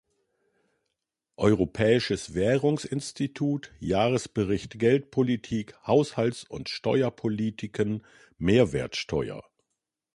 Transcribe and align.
Europäisches 1.37 2.33
Währungsinstitut 2.33 3.71
Jahresbericht 3.79 4.79
Geldpolitik 4.79 5.75
Haushalts- 5.85 6.43
und 6.43 6.69
Steuerpolitiken 6.69 8.03
Mehrwertsteuer. 8.39 9.43